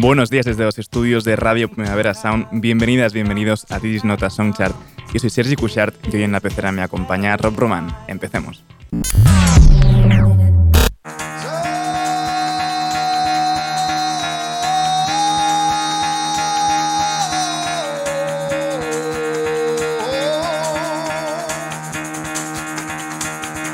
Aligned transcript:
Buenos 0.00 0.30
días 0.30 0.46
desde 0.46 0.64
los 0.64 0.78
estudios 0.78 1.24
de 1.24 1.36
Radio 1.36 1.68
Primavera 1.68 2.14
Sound. 2.14 2.46
Bienvenidas, 2.52 3.12
bienvenidos 3.12 3.66
a 3.70 3.78
This 3.80 4.02
Nota 4.02 4.30
Song 4.30 4.54
Chart. 4.56 4.74
Yo 5.12 5.20
soy 5.20 5.28
Sergi 5.28 5.56
Cushart 5.56 5.94
y 6.10 6.16
hoy 6.16 6.22
en 6.22 6.32
la 6.32 6.40
pecera 6.40 6.72
me 6.72 6.80
acompaña 6.80 7.36
Rob 7.36 7.54
Roman. 7.54 7.94
Empecemos. 8.08 8.64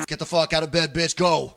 Get 0.08 0.18
the 0.18 0.26
fuck 0.26 0.52
out 0.54 0.64
of 0.64 0.72
bed, 0.72 0.92
bitch, 0.92 1.16
go. 1.16 1.54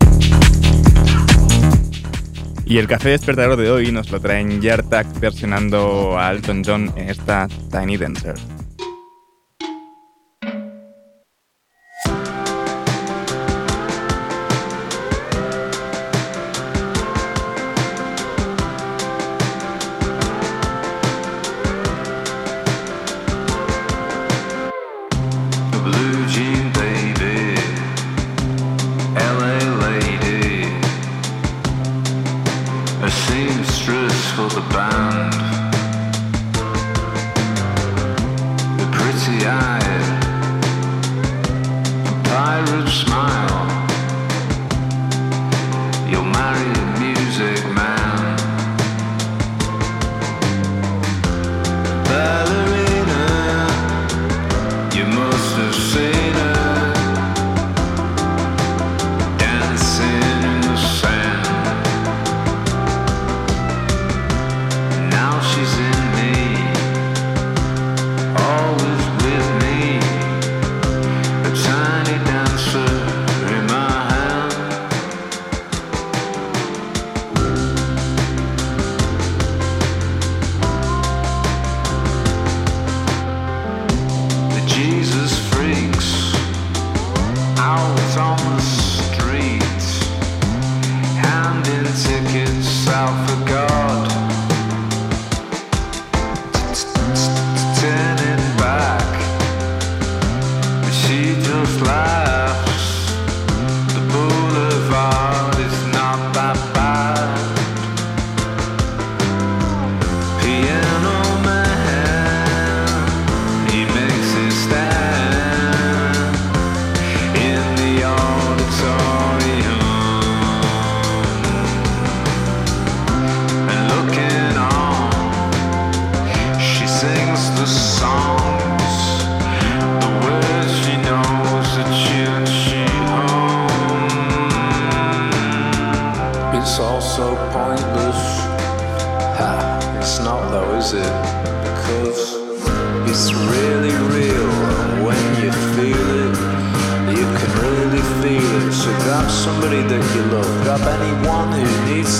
Y 2.69 2.77
el 2.77 2.85
café 2.85 3.09
despertador 3.09 3.57
de 3.57 3.71
hoy 3.71 3.91
nos 3.91 4.11
lo 4.11 4.19
traen 4.19 4.61
Yartak 4.61 5.19
versionando 5.19 6.19
a 6.19 6.29
Elton 6.29 6.61
John 6.63 6.93
en 6.95 7.09
esta 7.09 7.47
Tiny 7.71 7.97
Dancer. 7.97 8.35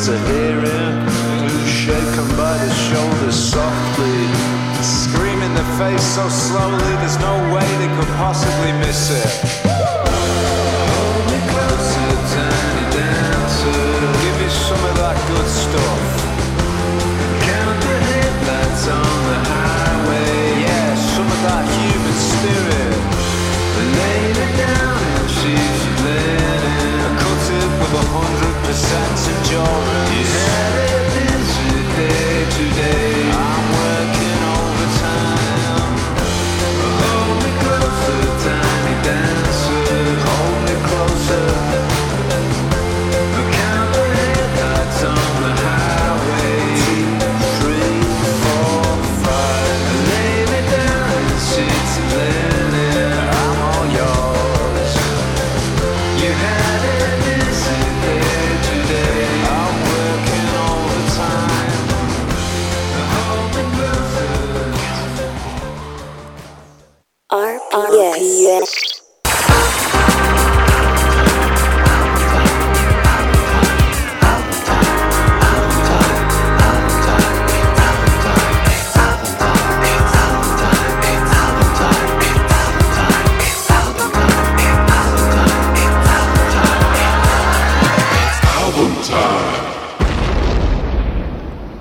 to 0.09 0.18
hear 0.34 0.59
him, 0.59 0.96
shaken 1.68 2.28
by 2.36 2.58
the 2.58 2.74
shoulders 2.74 3.36
softly, 3.36 4.25
Screaming 4.81 5.53
the 5.53 5.68
face 5.78 6.02
so 6.02 6.28
slowly, 6.30 6.94
there's 7.02 7.20
no 7.20 7.36
way 7.53 7.68
they 7.78 7.92
could 7.97 8.12
possibly 8.18 8.72
miss 8.80 9.12
it. 9.12 9.30
Hold 10.90 11.25
me 11.30 11.40
closer, 11.52 12.12
tiny 12.34 12.86
dancer, 12.96 13.81
give 14.24 14.36
me 14.42 14.50
some 14.50 14.81
of 14.90 14.96
that 14.98 15.18
good 15.30 15.50
stuff. 15.64 16.03
Count 17.46 17.78
the 17.86 17.98
headlights 18.09 18.88
on 18.88 19.18
the 19.30 19.40
highway, 19.52 20.64
yeah, 20.66 20.96
some 21.14 21.28
of 21.28 21.40
that 21.46 21.66
human 21.78 22.18
spirit. 22.34 22.98
Lay 24.00 24.22
me 24.40 24.48
down 24.58 24.98
and 25.19 25.30
she's 25.38 26.04
there 26.04 26.49
dance 28.89 29.30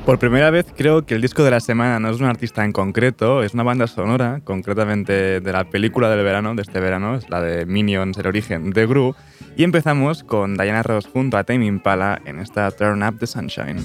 Por 0.08 0.19
primera 0.19 0.50
vez 0.50 0.64
creo 0.75 1.05
que 1.05 1.16
el 1.16 1.20
disco 1.20 1.44
de 1.44 1.50
la 1.50 1.60
semana 1.60 2.00
no 2.00 2.08
es 2.08 2.19
un 2.19 2.25
artista 2.25 2.64
en 2.64 2.72
concreto, 2.72 3.43
es 3.43 3.52
una 3.52 3.62
banda 3.62 3.87
sonora, 3.87 4.40
concretamente 4.43 5.40
de 5.40 5.52
la 5.52 5.64
película 5.64 6.08
del 6.08 6.25
verano, 6.25 6.55
de 6.55 6.62
este 6.62 6.81
verano, 6.81 7.16
es 7.16 7.28
la 7.28 7.43
de 7.43 7.66
Minions, 7.66 8.16
el 8.16 8.26
origen 8.26 8.70
de 8.70 8.87
Gru, 8.87 9.14
y 9.55 9.64
empezamos 9.64 10.25
con 10.25 10.56
Diana 10.56 10.82
Ross 10.82 11.06
junto 11.06 11.37
a 11.37 11.44
Tame 11.44 11.66
Impala 11.66 12.22
en 12.25 12.38
esta 12.38 12.70
Turn 12.70 13.02
Up 13.02 13.19
the 13.19 13.26
Sunshine. 13.26 13.84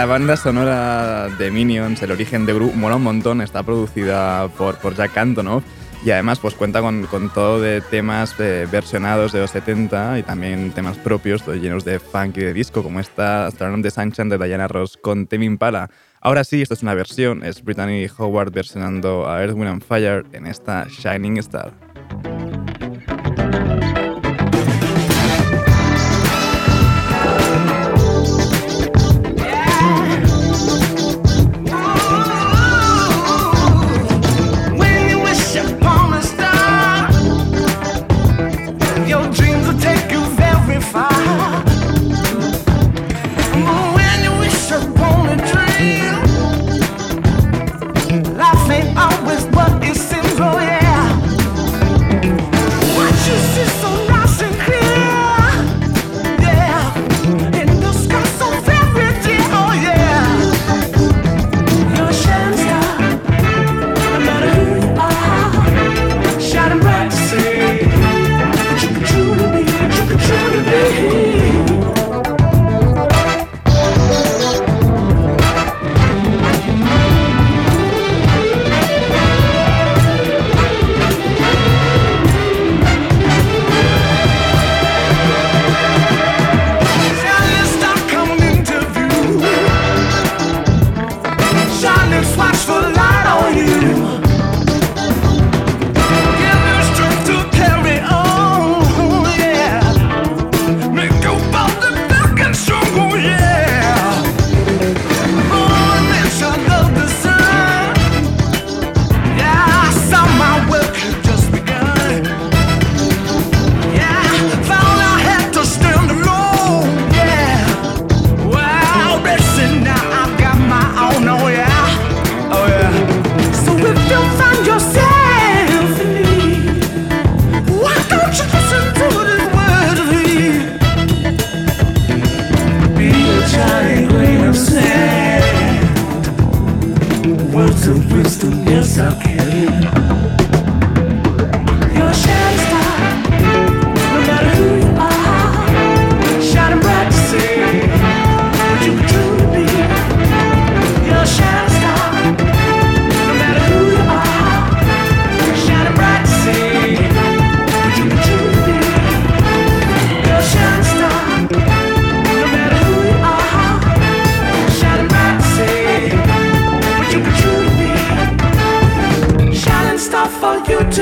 La 0.00 0.06
banda 0.06 0.34
sonora 0.34 1.28
de 1.28 1.50
Minions, 1.50 2.00
el 2.02 2.10
origen 2.10 2.46
de 2.46 2.54
Gru, 2.54 2.72
mola 2.72 2.96
un 2.96 3.02
montón. 3.02 3.42
Está 3.42 3.62
producida 3.62 4.48
por, 4.56 4.78
por 4.78 4.94
Jack 4.94 5.14
Antonoff 5.18 5.62
y 6.02 6.10
además 6.10 6.38
pues 6.38 6.54
cuenta 6.54 6.80
con, 6.80 7.04
con 7.04 7.28
todo 7.28 7.60
de 7.60 7.82
temas 7.82 8.34
eh, 8.38 8.66
versionados 8.72 9.32
de 9.32 9.40
los 9.40 9.50
70 9.50 10.20
y 10.20 10.22
también 10.22 10.70
temas 10.70 10.96
propios 10.96 11.46
llenos 11.46 11.84
de 11.84 11.98
funk 11.98 12.38
y 12.38 12.40
de 12.40 12.54
disco, 12.54 12.82
como 12.82 12.98
esta 12.98 13.50
Turn 13.58 13.82
de 13.82 13.90
Sunshine 13.90 14.30
de 14.30 14.38
Diana 14.38 14.68
Ross 14.68 14.96
con 14.96 15.26
Tame 15.26 15.44
Impala. 15.44 15.90
Ahora 16.22 16.44
sí, 16.44 16.62
esto 16.62 16.72
es 16.72 16.82
una 16.82 16.94
versión, 16.94 17.44
es 17.44 17.62
Brittany 17.62 18.06
Howard 18.16 18.52
versionando 18.52 19.28
a 19.28 19.42
Earth, 19.42 19.54
Wind 19.54 19.68
and 19.68 19.84
Fire 19.84 20.24
en 20.32 20.46
esta 20.46 20.86
Shining 20.88 21.36
Star. 21.36 21.74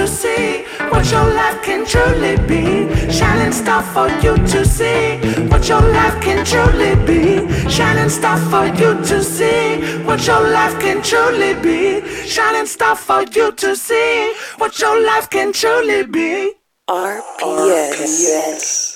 see 0.09 0.65
what 0.91 1.11
your 1.11 1.27
life 1.35 1.62
can 1.62 1.85
truly 1.85 2.37
be. 2.47 2.88
Shining 3.12 3.53
star 3.53 3.83
for 3.83 4.09
you 4.25 4.37
to 4.37 4.65
see 4.65 5.19
what 5.49 5.69
your 5.69 5.81
life 5.81 6.21
can 6.23 6.45
truly 6.45 6.95
be. 7.07 7.49
Shining 7.71 8.09
star 8.09 8.38
for 8.50 8.67
you 8.67 8.95
to 9.05 9.23
see 9.23 9.81
what 10.05 10.27
your 10.27 10.50
life 10.50 10.79
can 10.81 11.03
truly 11.03 11.55
be. 11.62 12.00
Shining 12.27 12.67
star 12.67 12.97
for 12.97 13.23
you 13.23 13.53
to 13.53 13.77
see 13.77 14.33
what 14.57 14.79
your 14.81 15.00
life 15.05 15.29
can 15.31 15.53
truly 15.53 16.05
be. 16.07 16.55
RPS. 16.88 18.00
RPS. 18.00 18.88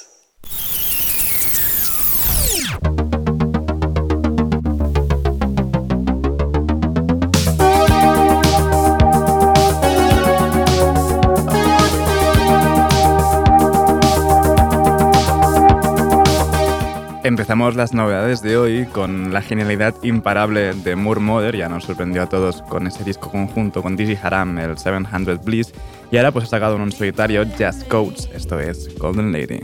Empezamos 17.25 17.77
las 17.77 17.95
novedades 17.95 18.43
de 18.43 18.57
hoy 18.57 18.87
con 18.87 19.33
la 19.33 19.43
genialidad 19.43 19.95
imparable 20.03 20.75
de 20.75 20.97
Moore 20.97 21.21
Mother, 21.21 21.57
ya 21.57 21.69
nos 21.69 21.85
sorprendió 21.85 22.23
a 22.23 22.29
todos 22.29 22.63
con 22.63 22.89
ese 22.89 23.05
disco 23.05 23.31
conjunto 23.31 23.81
con 23.81 23.95
Dizzy 23.95 24.19
Haram, 24.21 24.59
el 24.59 24.77
700 24.77 25.45
Bliss, 25.45 25.73
y 26.11 26.17
ahora 26.17 26.33
pues 26.33 26.47
ha 26.47 26.49
sacado 26.49 26.75
un 26.75 26.91
solitario 26.91 27.45
Just 27.47 27.87
Codes, 27.87 28.29
esto 28.35 28.59
es 28.59 28.93
Golden 28.99 29.31
Lady. 29.31 29.61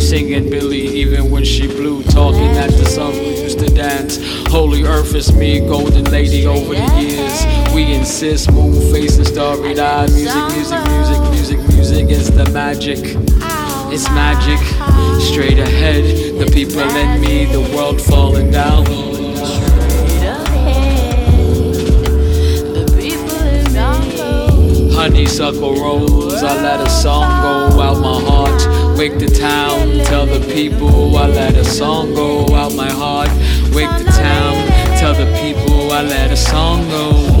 Singing 0.00 0.48
Billy 0.50 0.86
even 0.86 1.30
when 1.30 1.44
she 1.44 1.66
blew, 1.66 2.02
talking 2.04 2.56
at 2.56 2.70
the 2.70 2.84
sun 2.84 3.12
we 3.12 3.42
used 3.42 3.58
to 3.58 3.66
dance. 3.66 4.18
Holy 4.48 4.84
earth 4.84 5.14
is 5.14 5.32
me, 5.32 5.60
golden 5.60 6.04
lady 6.04 6.46
over 6.46 6.74
the 6.74 7.00
years. 7.00 7.74
We 7.74 7.92
insist, 7.92 8.52
moon 8.52 8.72
face 8.92 9.16
and 9.18 9.26
starry 9.26 9.78
eyed. 9.78 10.10
Music, 10.10 10.46
music, 10.52 10.80
music, 10.90 11.20
music, 11.30 11.58
music 11.74 12.08
is 12.10 12.30
the 12.30 12.48
magic. 12.50 12.98
It's 13.92 14.08
magic, 14.10 14.58
straight 15.20 15.58
ahead. 15.58 16.04
The 16.38 16.46
people 16.52 16.80
in 16.80 17.20
me, 17.20 17.44
the 17.46 17.60
world 17.74 18.00
falling 18.00 18.50
down. 18.50 18.84
Honeysuckle 24.94 25.74
rose, 25.74 26.42
I 26.42 26.62
let 26.62 26.80
a 26.80 26.88
song 26.88 27.42
go 27.42 27.80
out 27.80 28.00
my. 28.00 28.13
Wake 28.96 29.18
the 29.18 29.26
town, 29.26 29.98
tell 30.04 30.24
the 30.24 30.40
people 30.54 31.16
I 31.16 31.26
let 31.26 31.56
a 31.56 31.64
song 31.64 32.14
go 32.14 32.54
out 32.54 32.74
my 32.74 32.90
heart. 32.90 33.28
Wake 33.74 33.90
the 33.98 34.10
town, 34.10 34.68
tell 34.98 35.14
the 35.14 35.26
people 35.42 35.92
I 35.92 36.02
let 36.02 36.30
a 36.30 36.36
song 36.36 36.88
go. 36.88 37.34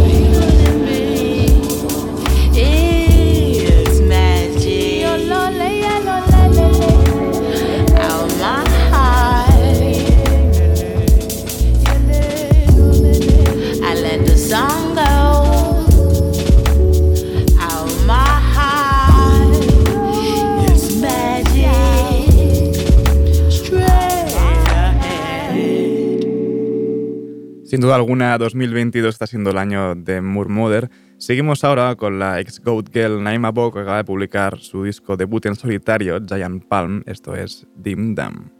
Sin 27.74 27.80
duda 27.80 27.96
alguna, 27.96 28.38
2022 28.38 29.16
está 29.16 29.26
siendo 29.26 29.50
el 29.50 29.58
año 29.58 29.96
de 29.96 30.20
Murmother. 30.20 30.90
Seguimos 31.18 31.64
ahora 31.64 31.96
con 31.96 32.20
la 32.20 32.38
ex 32.38 32.60
Goat 32.60 32.88
Girl 32.92 33.20
Naima 33.20 33.50
Bo, 33.50 33.72
que 33.72 33.80
acaba 33.80 33.96
de 33.96 34.04
publicar 34.04 34.60
su 34.60 34.84
disco 34.84 35.16
debut 35.16 35.44
en 35.46 35.56
solitario, 35.56 36.20
Giant 36.24 36.64
Palm, 36.66 37.02
esto 37.06 37.34
es 37.34 37.66
Dim 37.74 38.14
Dam. 38.14 38.53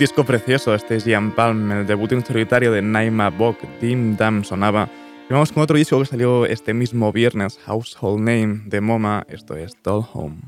Disco 0.00 0.24
precioso, 0.24 0.74
este 0.74 0.96
es 0.96 1.04
Ian 1.04 1.32
Palm, 1.32 1.70
el 1.72 1.86
debut 1.86 2.10
en 2.12 2.24
solitario 2.24 2.72
de 2.72 2.80
Naima 2.80 3.28
Bok, 3.28 3.58
Dim 3.82 4.16
Dam 4.16 4.44
sonaba. 4.44 4.88
Y 5.28 5.32
vamos 5.34 5.52
con 5.52 5.62
otro 5.62 5.76
disco 5.76 5.98
que 5.98 6.06
salió 6.06 6.46
este 6.46 6.72
mismo 6.72 7.12
viernes, 7.12 7.58
Household 7.66 8.20
Name 8.20 8.62
de 8.64 8.80
MoMA, 8.80 9.26
esto 9.28 9.56
es 9.56 9.76
Doll 9.82 10.06
Home. 10.14 10.38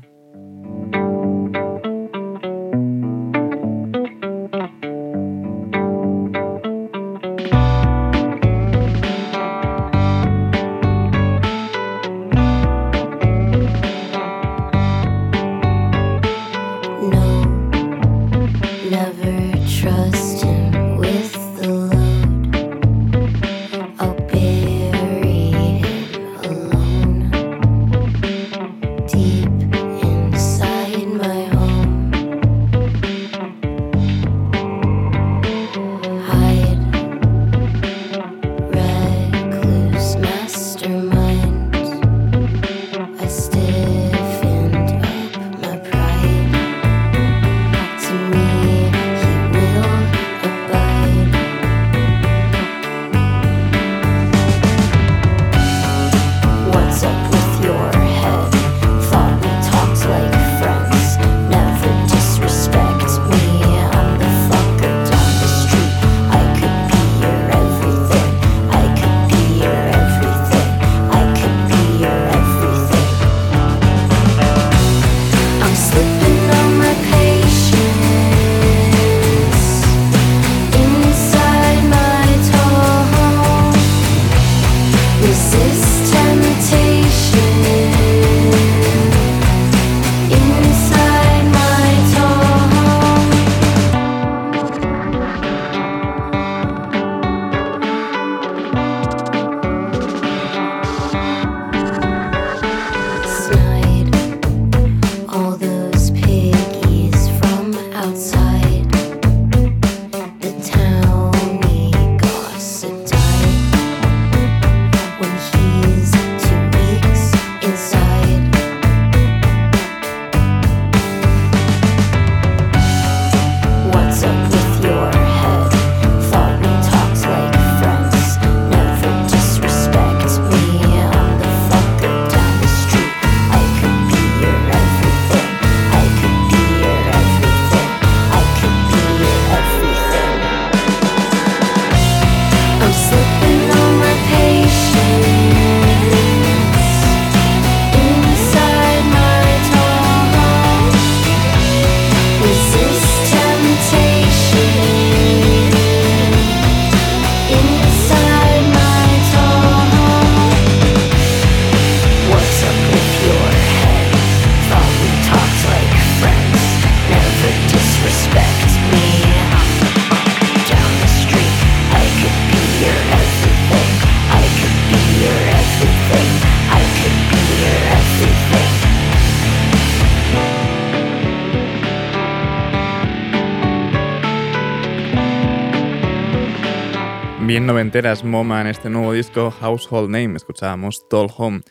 Bien 187.63 187.75
noventeras 187.75 188.25
MoMA 188.25 188.59
en 188.59 188.67
este 188.67 188.89
nuevo 188.89 189.13
disco 189.13 189.49
Household 189.49 190.09
Name, 190.09 190.35
escuchábamos 190.35 191.07
Tall 191.09 191.29
Home. 191.37 191.61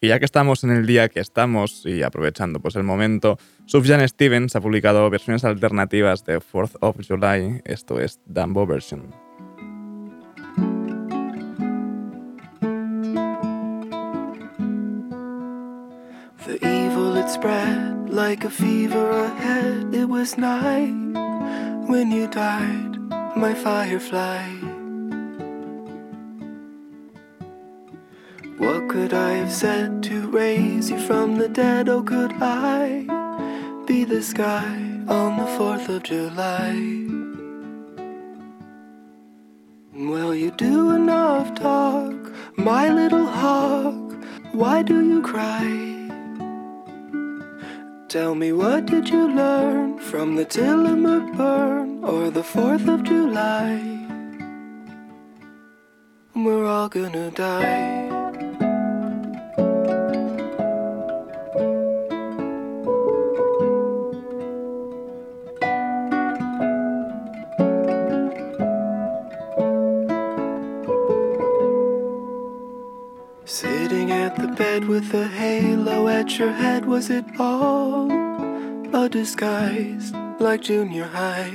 Y 0.00 0.08
ya 0.08 0.18
que 0.18 0.24
estamos 0.24 0.64
en 0.64 0.70
el 0.70 0.86
día 0.86 1.10
que 1.10 1.20
estamos 1.20 1.84
y 1.84 2.02
aprovechando 2.02 2.58
pues 2.58 2.74
el 2.74 2.84
momento, 2.84 3.36
Sufjan 3.66 4.08
Stevens 4.08 4.56
ha 4.56 4.62
publicado 4.62 5.10
versiones 5.10 5.44
alternativas 5.44 6.24
de 6.24 6.38
4th 6.38 6.78
of 6.80 6.96
July, 7.06 7.60
esto 7.66 8.00
es 8.00 8.18
Dumbo 8.24 8.66
Version. 8.66 9.10
The 16.46 16.56
evil 16.62 17.18
it 17.18 17.28
spread 17.28 18.08
like 18.08 18.46
a 18.46 18.50
fever 18.50 19.26
ahead. 19.26 19.94
It 19.94 20.08
was 20.08 20.38
night 20.38 20.94
when 21.90 22.10
you 22.10 22.26
died, 22.28 22.96
my 23.36 23.52
firefly. 23.52 24.61
Could 28.92 29.14
I 29.14 29.32
have 29.40 29.50
said 29.50 30.02
to 30.02 30.28
raise 30.28 30.90
you 30.90 30.98
from 30.98 31.38
the 31.38 31.48
dead? 31.48 31.88
Oh, 31.88 32.02
could 32.02 32.30
I 32.42 33.06
be 33.86 34.04
the 34.04 34.22
sky 34.22 34.68
on 35.08 35.38
the 35.38 35.48
4th 35.56 35.88
of 35.88 36.02
July? 36.02 36.74
Well, 39.94 40.34
you 40.34 40.50
do 40.50 40.90
enough 40.90 41.54
talk, 41.54 42.32
my 42.58 42.90
little 42.90 43.24
hawk. 43.24 44.12
Why 44.52 44.82
do 44.82 45.00
you 45.00 45.22
cry? 45.22 45.64
Tell 48.08 48.34
me, 48.34 48.52
what 48.52 48.84
did 48.84 49.08
you 49.08 49.26
learn 49.26 49.98
from 50.00 50.36
the 50.36 50.44
Tillamook 50.44 51.32
burn 51.34 52.04
or 52.04 52.30
the 52.30 52.42
4th 52.42 52.86
of 52.92 53.04
July? 53.04 53.70
We're 56.34 56.66
all 56.66 56.90
gonna 56.90 57.30
die. 57.30 58.21
With 74.80 75.12
a 75.12 75.28
halo 75.28 76.08
at 76.08 76.38
your 76.38 76.50
head. 76.50 76.86
Was 76.86 77.10
it 77.10 77.26
all 77.38 78.10
a 78.94 79.06
disguise 79.06 80.12
like 80.40 80.62
junior 80.62 81.04
high? 81.04 81.50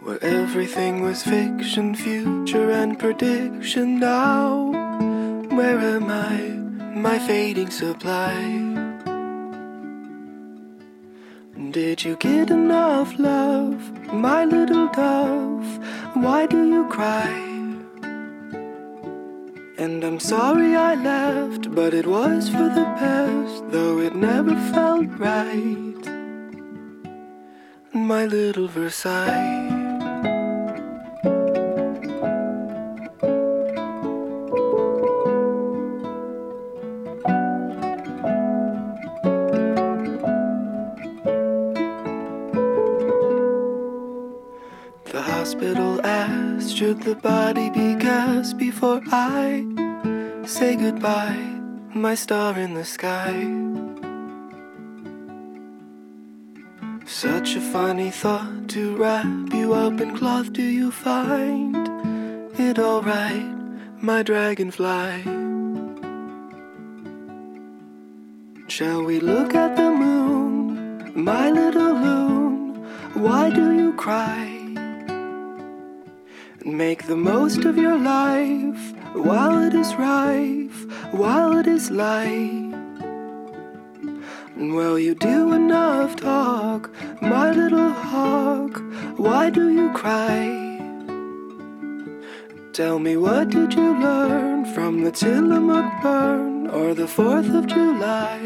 Where 0.00 0.22
everything 0.24 1.02
was 1.02 1.22
fiction, 1.22 1.94
future, 1.94 2.70
and 2.70 2.98
prediction. 2.98 4.00
Now, 4.00 4.70
where 5.50 5.78
am 5.80 6.10
I? 6.10 6.38
My 6.98 7.18
fading 7.18 7.70
supply. 7.70 8.32
Did 11.72 12.04
you 12.04 12.16
get 12.16 12.50
enough 12.50 13.18
love, 13.18 14.14
my 14.14 14.46
little 14.46 14.88
dove? 14.88 15.68
Why 16.14 16.46
do 16.46 16.66
you 16.70 16.88
cry? 16.88 17.45
And 19.78 20.02
I'm 20.02 20.18
sorry 20.18 20.74
I 20.74 20.94
left, 20.94 21.74
but 21.74 21.92
it 21.92 22.06
was 22.06 22.48
for 22.48 22.68
the 22.78 22.88
best, 22.98 23.70
though 23.70 23.98
it 23.98 24.14
never 24.14 24.54
felt 24.72 25.06
right. 25.18 26.02
My 27.92 28.24
little 28.24 28.68
Versailles. 28.68 29.68
The 45.04 45.20
hospital 45.20 46.00
asked, 46.04 46.74
should 46.74 47.02
the 47.02 47.16
body 47.16 47.68
be 47.68 47.94
gassed 47.94 48.56
before 48.56 49.02
I 49.12 49.65
say 50.56 50.74
goodbye, 50.74 51.36
my 51.92 52.14
star 52.14 52.58
in 52.58 52.72
the 52.72 52.84
sky? 52.84 53.34
Such 57.04 57.56
a 57.56 57.60
funny 57.60 58.10
thought 58.10 58.66
to 58.70 58.96
wrap 58.96 59.52
you 59.52 59.74
up 59.74 60.00
in 60.00 60.16
cloth. 60.16 60.54
Do 60.54 60.62
you 60.62 60.90
find 60.90 61.76
it 62.58 62.78
alright, 62.78 63.46
my 64.00 64.22
dragonfly? 64.22 65.24
Shall 68.68 69.02
we 69.04 69.20
look 69.20 69.54
at 69.54 69.76
the 69.76 69.90
moon, 69.90 71.12
my 71.14 71.50
little 71.50 71.92
loon? 72.06 72.76
Why 73.12 73.50
do 73.50 73.76
you 73.76 73.92
cry? 73.92 74.55
Make 76.66 77.06
the 77.06 77.16
most 77.16 77.64
of 77.64 77.78
your 77.78 77.96
life 77.96 78.92
while 79.14 79.62
it 79.62 79.72
is 79.72 79.94
rife, 79.94 80.84
while 81.12 81.56
it 81.56 81.68
is 81.68 81.92
light. 81.92 82.74
And 84.56 84.74
will 84.74 84.98
you 84.98 85.14
do 85.14 85.52
enough 85.52 86.16
talk, 86.16 86.90
my 87.22 87.52
little 87.52 87.90
hawk? 87.90 88.82
Why 89.16 89.48
do 89.48 89.68
you 89.68 89.92
cry? 89.92 90.80
Tell 92.72 92.98
me 92.98 93.16
what 93.16 93.50
did 93.50 93.72
you 93.72 93.96
learn 94.00 94.64
from 94.74 95.04
the 95.04 95.12
Tillamook 95.12 96.02
burn 96.02 96.66
or 96.66 96.94
the 96.94 97.06
4th 97.06 97.56
of 97.56 97.68
July? 97.68 98.40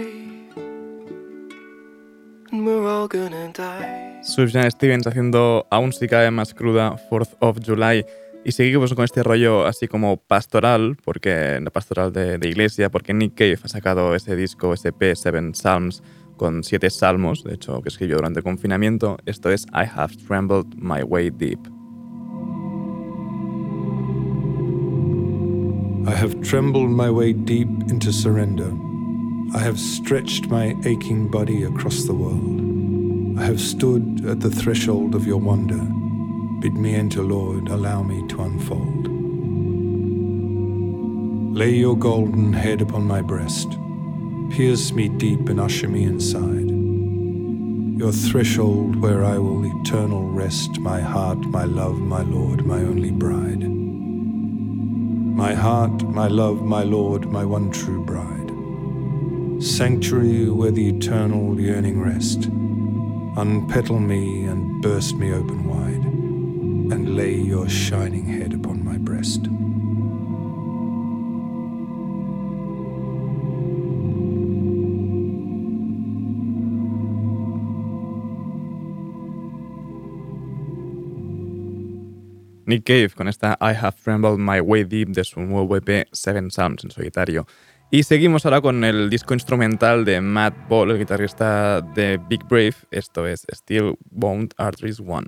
And 2.52 2.66
we're 2.66 2.86
all 2.86 3.08
gonna 3.08 3.50
die. 3.54 4.09
Sufjan 4.22 4.70
Stevens 4.70 5.06
haciendo 5.06 5.66
aún 5.70 5.92
si 5.92 6.06
cae 6.06 6.30
más 6.30 6.54
cruda 6.54 6.96
4th 7.10 7.36
of 7.40 7.58
July. 7.64 8.04
Y 8.44 8.52
seguimos 8.52 8.94
con 8.94 9.04
este 9.04 9.22
rollo 9.22 9.66
así 9.66 9.86
como 9.86 10.16
pastoral, 10.16 10.96
porque 11.04 11.62
pastoral 11.72 12.12
de, 12.12 12.38
de, 12.38 12.48
iglesia, 12.48 12.90
porque 12.90 13.12
Nick 13.12 13.34
Cave 13.34 13.58
ha 13.62 13.68
sacado 13.68 14.14
ese 14.14 14.34
disco 14.34 14.72
SP 14.72 15.12
Seven 15.14 15.54
Psalms 15.54 16.02
con 16.36 16.64
siete 16.64 16.88
salmos, 16.88 17.44
de 17.44 17.54
hecho, 17.54 17.82
que 17.82 17.90
escribió 17.90 18.16
durante 18.16 18.40
el 18.40 18.44
confinamiento. 18.44 19.18
Esto 19.26 19.50
es 19.50 19.66
I 19.74 19.84
Have 19.94 20.16
Trembled 20.26 20.74
My 20.76 21.02
Way 21.02 21.30
Deep. 21.30 21.60
I 26.06 26.12
have 26.12 26.40
trembled 26.40 26.88
my 26.88 27.10
way 27.10 27.34
deep 27.34 27.68
into 27.90 28.10
surrender. 28.10 28.72
I 29.54 29.58
have 29.58 29.78
stretched 29.78 30.48
my 30.48 30.74
aching 30.86 31.30
body 31.30 31.64
across 31.64 32.06
the 32.06 32.14
world. 32.14 32.89
I 33.40 33.44
have 33.44 33.58
stood 33.58 34.26
at 34.26 34.40
the 34.40 34.50
threshold 34.50 35.14
of 35.14 35.26
your 35.26 35.38
wonder. 35.38 35.80
Bid 36.60 36.74
me 36.74 36.94
enter, 36.94 37.22
Lord, 37.22 37.68
allow 37.68 38.02
me 38.02 38.28
to 38.28 38.42
unfold. 38.42 39.08
Lay 41.56 41.70
your 41.70 41.96
golden 41.96 42.52
head 42.52 42.82
upon 42.82 43.06
my 43.06 43.22
breast. 43.22 43.78
Pierce 44.50 44.92
me 44.92 45.08
deep 45.08 45.48
and 45.48 45.58
usher 45.58 45.88
me 45.88 46.04
inside. 46.04 46.68
Your 47.98 48.12
threshold 48.12 48.96
where 48.96 49.24
I 49.24 49.38
will 49.38 49.64
eternal 49.80 50.28
rest, 50.28 50.78
my 50.78 51.00
heart, 51.00 51.38
my 51.38 51.64
love, 51.64 51.98
my 51.98 52.20
Lord, 52.20 52.66
my 52.66 52.80
only 52.80 53.10
bride. 53.10 53.66
My 55.34 55.54
heart, 55.54 56.02
my 56.02 56.28
love, 56.28 56.60
my 56.60 56.82
Lord, 56.82 57.24
my 57.30 57.46
one 57.46 57.70
true 57.70 58.04
bride. 58.04 58.52
Sanctuary 59.64 60.50
where 60.50 60.70
the 60.70 60.90
eternal 60.90 61.58
yearning 61.58 62.02
rest. 62.02 62.50
Unpetal 63.36 64.00
me 64.00 64.44
and 64.44 64.82
burst 64.82 65.16
me 65.16 65.32
open 65.32 65.64
wide, 65.64 66.04
and 66.92 67.16
lay 67.16 67.34
your 67.34 67.68
shining 67.68 68.26
head 68.26 68.52
upon 68.52 68.84
my 68.84 68.98
breast. 68.98 69.46
Nick 82.70 82.84
Cave 82.84 83.14
con 83.16 83.26
esta 83.26 83.56
I 83.60 83.72
Have 83.72 83.96
Trembled 84.00 84.38
My 84.38 84.60
Way 84.60 84.84
Deep 84.84 85.08
de 85.08 85.24
su 85.24 85.40
nuevo 85.40 85.76
EP 85.76 86.06
Seven 86.12 86.52
Psalms 86.52 86.84
en 86.84 86.90
solitario. 86.92 87.46
Y 87.92 88.04
seguimos 88.04 88.46
ahora 88.46 88.60
con 88.60 88.84
el 88.84 89.10
disco 89.10 89.34
instrumental 89.34 90.04
de 90.04 90.20
Matt 90.20 90.54
Ball, 90.68 90.92
el 90.92 90.98
guitarrista 90.98 91.80
de 91.80 92.20
Big 92.28 92.44
Brave. 92.44 92.74
Esto 92.92 93.26
es 93.26 93.44
Steel 93.52 93.96
Bound 94.10 94.54
Arteries 94.58 95.00
One. 95.00 95.26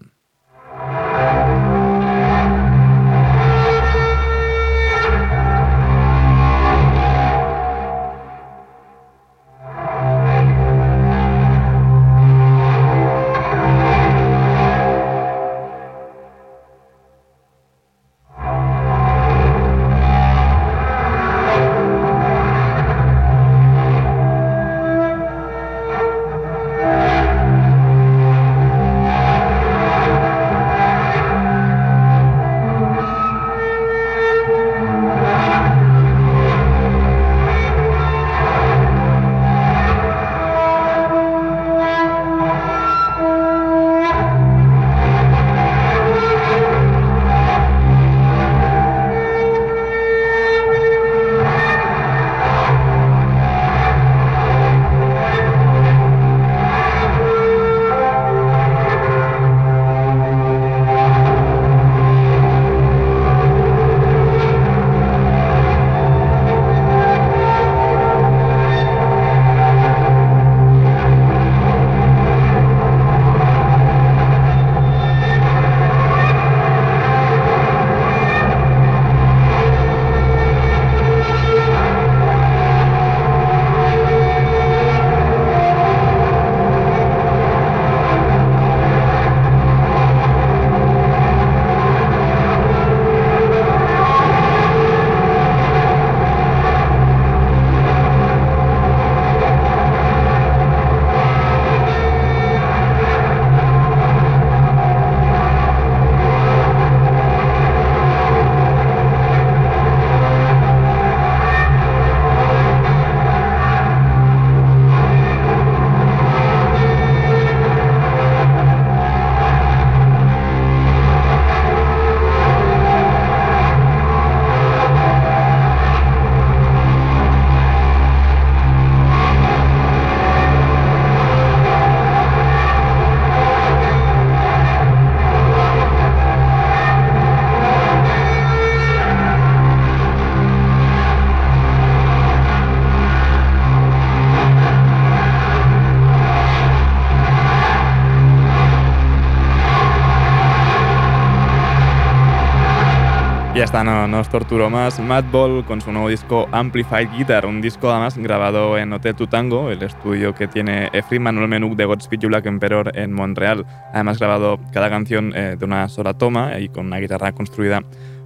Ya 153.62 153.66
está, 153.66 153.84
no, 153.84 154.08
no 154.08 154.18
os 154.18 154.28
torturo 154.28 154.70
más. 154.70 154.98
Madball 154.98 155.64
con 155.64 155.80
su 155.80 155.92
nuevo 155.92 156.08
disco 156.08 156.48
Amplified 156.50 157.10
Guitar, 157.16 157.46
un 157.46 157.60
disco 157.60 157.92
además 157.92 158.18
grabado 158.18 158.76
en 158.76 158.92
Hotel 158.92 159.14
Tutango, 159.14 159.70
el 159.70 159.80
estudio 159.84 160.34
que 160.34 160.48
tiene 160.48 160.90
Efri 160.92 161.20
Manuel 161.20 161.46
Menú 161.46 161.76
de 161.76 161.84
Godspeed 161.84 162.18
You 162.18 162.28
Black 162.28 162.46
Emperor 162.46 162.90
en 162.98 163.12
Montreal. 163.12 163.64
Además 163.92 164.18
grabado 164.18 164.58
cada 164.72 164.90
canción 164.90 165.32
eh, 165.36 165.54
de 165.56 165.64
una 165.64 165.88
sola 165.88 166.14
toma 166.14 166.58
y 166.58 166.70
con 166.70 166.86
una 166.86 166.98
guitarra 166.98 167.30
construida 167.30 167.82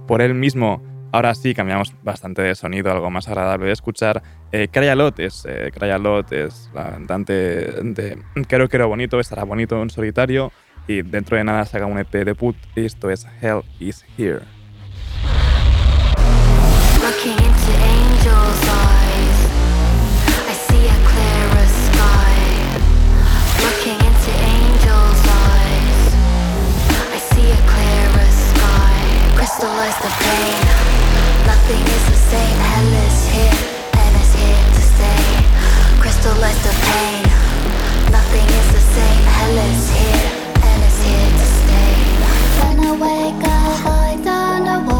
por 0.07 0.23
él 0.23 0.33
mismo. 0.33 0.81
Ahora 1.11 1.35
sí, 1.35 1.53
cambiamos 1.53 1.93
bastante 2.01 2.41
de 2.41 2.55
sonido, 2.55 2.91
algo 2.91 3.11
más 3.11 3.27
agradable 3.27 3.67
de 3.67 3.73
escuchar. 3.73 4.23
Eh, 4.51 4.69
Crayalot 4.71 5.19
es, 5.19 5.45
eh, 5.47 5.69
es 6.31 6.71
la 6.73 6.89
cantante 6.89 7.33
de 7.33 8.17
Quiero 8.47 8.69
Quiero 8.69 8.87
Bonito, 8.87 9.19
estará 9.19 9.43
bonito 9.43 9.79
en 9.83 9.91
solitario 9.91 10.51
y 10.87 11.03
dentro 11.03 11.37
de 11.37 11.43
nada 11.43 11.63
saca 11.65 11.85
un 11.85 11.99
EP 11.99 12.11
de 12.25 12.33
put 12.33 12.55
esto 12.75 13.11
es 13.11 13.27
Hell 13.39 13.61
is 13.79 14.03
Here. 14.17 14.56
Looking 17.07 17.39
into 17.39 17.71
angels' 17.71 18.63
eyes, 18.67 19.39
I 20.43 20.53
see 20.67 20.83
a 20.91 20.97
clearer 21.07 21.67
sky. 21.87 22.35
Looking 23.63 23.95
into 23.95 24.31
angels' 24.43 25.23
eyes, 25.47 26.03
I 27.15 27.19
see 27.31 27.47
a 27.47 27.61
clearer 27.63 28.27
sky. 28.27 28.99
Crystallize 29.39 29.95
the 30.03 30.11
pain. 30.19 30.59
Nothing 31.47 31.79
is 31.95 32.03
the 32.11 32.19
same. 32.27 32.57
Hell 32.75 32.91
is 33.07 33.19
here 33.31 33.55
and 34.03 34.11
it's 34.19 34.33
here 34.35 34.67
to 34.75 34.83
stay. 34.91 35.23
Crystallize 36.03 36.59
the 36.67 36.75
pain. 36.91 37.23
Nothing 38.11 38.47
is 38.59 38.67
the 38.75 38.83
same. 38.83 39.23
Hell 39.31 39.57
is 39.71 39.83
here 39.95 40.27
and 40.59 40.83
it's 40.83 40.99
here 41.07 41.31
to 41.39 41.47
stay. 41.55 41.95
When 42.59 42.77
I 42.83 42.91
wake 42.99 43.43
up, 43.47 43.85
I 43.95 44.19
don't 44.27 44.65
know 44.65 44.96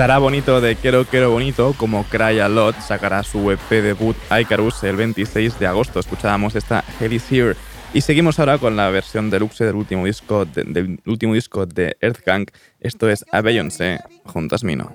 Estará 0.00 0.16
bonito 0.16 0.62
de 0.62 0.76
Quiero 0.76 1.04
Quiero 1.04 1.30
Bonito, 1.30 1.74
como 1.76 2.04
Cry 2.04 2.40
a 2.40 2.48
Lot 2.48 2.74
sacará 2.80 3.22
su 3.22 3.50
EP 3.50 3.68
debut 3.68 4.16
Icarus 4.30 4.82
el 4.82 4.96
26 4.96 5.58
de 5.58 5.66
agosto. 5.66 6.00
Escuchábamos 6.00 6.54
esta 6.54 6.82
Hell 6.98 7.12
is 7.12 7.30
Here. 7.30 7.54
Y 7.92 8.00
seguimos 8.00 8.38
ahora 8.38 8.56
con 8.56 8.78
la 8.78 8.88
versión 8.88 9.28
deluxe 9.28 9.62
del 9.62 9.74
último 9.74 10.06
disco 10.06 10.46
de, 10.46 10.64
del 10.64 11.02
último 11.04 11.34
disco 11.34 11.66
de 11.66 11.98
Earth 12.00 12.24
Gang. 12.24 12.48
Esto 12.80 13.10
es 13.10 13.26
A 13.30 13.42
Beyoncé 13.42 14.00
junto 14.24 14.54
a 14.54 14.58
Smino. 14.58 14.90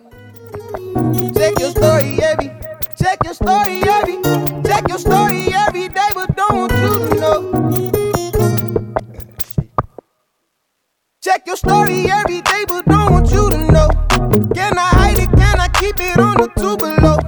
Check 1.35 1.53
check 11.21 11.45
your 11.45 11.55
story 11.57 12.07
every, 12.09 12.41
don't 12.87 13.31
you 13.31 13.49
know. 13.67 14.04
Can 14.53 14.77
I 14.77 14.89
hide 14.99 15.17
it? 15.17 15.29
Can 15.37 15.59
I 15.59 15.67
keep 15.69 15.99
it 15.99 16.19
on 16.19 16.37
the 16.37 16.47
two 16.57 16.77
below? 16.77 17.19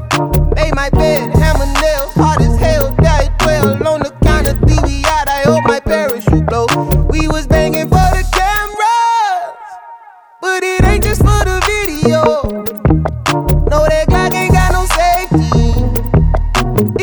Made 0.55 0.73
my 0.73 0.89
bed, 0.89 1.35
hammer 1.35 1.65
nails, 1.81 2.13
hard 2.15 2.41
as 2.41 2.57
hell, 2.57 2.95
died 2.95 3.31
well 3.45 3.87
on 3.87 3.99
the 4.01 4.11
count 4.23 4.47
of 4.47 4.57
three. 4.59 4.79
We 4.83 5.03
out, 5.05 5.27
I 5.27 5.41
hope 5.43 5.63
my 5.65 5.79
parachute 5.79 6.45
blow. 6.45 6.65
We 7.09 7.27
was 7.27 7.45
banging 7.47 7.89
for 7.89 8.07
the 8.15 8.23
cameras, 8.33 9.55
but 10.41 10.63
it 10.63 10.83
ain't 10.83 11.03
just 11.03 11.21
for 11.21 11.43
the 11.45 11.59
video. 11.67 12.23
No, 13.69 13.85
that 13.85 14.07
Glock 14.07 14.33
ain't 14.33 14.53
got 14.53 14.71
no 14.71 14.85
safety. 14.97 15.73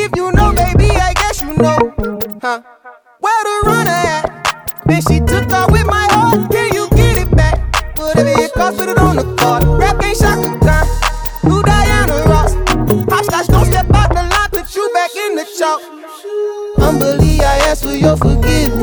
If 0.00 0.16
you 0.16 0.32
know, 0.32 0.52
baby, 0.52 0.90
I 0.96 1.12
guess 1.14 1.42
you 1.42 1.54
know. 1.56 1.78
Huh? 2.42 2.62
Where 3.20 3.44
the 3.44 3.62
runner 3.66 3.90
at? 3.90 4.24
Then 4.86 5.00
she 5.02 5.20
took 5.20 5.50
off 5.52 5.70
with 5.70 5.86
my 5.86 6.08
heart. 6.10 6.50
Can 6.50 6.72
you 6.74 6.88
get 6.90 7.16
it 7.22 7.30
back? 7.36 7.60
Whatever 7.98 8.30
it 8.42 8.52
costs, 8.52 8.78
put 8.78 8.88
it 8.88 8.98
on 8.98 9.16
the 9.16 9.36
card. 9.36 9.73
Shotgun 10.14 10.58
gun. 10.60 10.86
New 11.44 11.62
Diana 11.62 12.24
Ross. 12.26 12.54
Hopscotch, 13.10 13.46
don't 13.48 13.66
step 13.66 13.86
out 13.94 14.10
the 14.10 14.22
line, 14.22 14.50
put 14.50 14.74
you 14.74 14.88
back 14.94 15.14
in 15.14 15.36
the 15.36 15.46
chalk. 15.58 15.80
Humbly, 16.76 17.40
I 17.40 17.58
ask 17.68 17.84
for 17.84 17.90
your 17.94 18.16
forgiveness. 18.16 18.82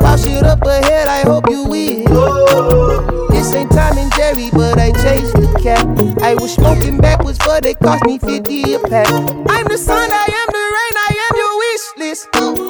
Wash 0.00 0.26
it 0.26 0.44
up 0.44 0.62
ahead, 0.62 1.08
I 1.08 1.20
hope 1.20 1.48
you 1.50 1.64
will. 1.64 3.28
This 3.30 3.54
ain't 3.54 3.70
Tom 3.70 3.98
and 3.98 4.12
Jerry, 4.14 4.50
but 4.52 4.78
I 4.78 4.92
chased 4.92 5.34
the 5.34 5.48
cat. 5.62 5.84
I 6.22 6.34
was 6.34 6.54
smoking 6.54 6.98
backwards, 6.98 7.38
but 7.38 7.62
they 7.62 7.74
cost 7.74 8.04
me 8.04 8.18
50 8.18 8.74
a 8.74 8.78
pack. 8.80 9.08
I'm 9.08 9.66
the 9.66 9.78
sun, 9.78 10.10
I 10.10 10.26
am 10.40 10.48
the 10.56 10.64
rain, 10.76 10.94
I 11.08 11.12
am 11.26 11.36
your 11.36 11.58
wish 11.58 11.84
list. 11.98 12.67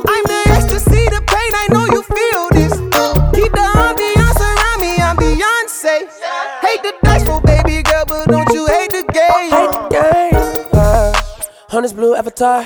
On 11.72 11.82
this 11.82 11.92
blue 11.92 12.14
avatar, 12.14 12.64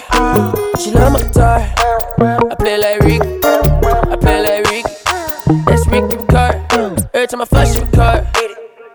she 0.78 0.90
love 0.92 1.12
my 1.12 1.22
guitar. 1.22 1.58
I 2.18 2.54
play 2.58 2.78
like 2.78 3.00
Rick, 3.00 3.22
I 3.44 4.16
play 4.20 4.42
like 4.42 4.70
Rick. 4.70 4.84
That's 5.66 5.86
Ricky 5.86 6.16
Ricard. 6.16 7.08
Every 7.12 7.26
time 7.26 7.42
I 7.42 7.44
flash, 7.44 7.74
she 7.74 7.80
record. 7.80 8.28